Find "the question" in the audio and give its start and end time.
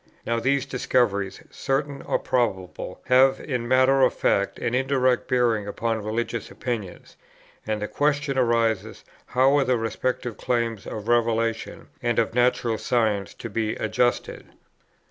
7.83-8.35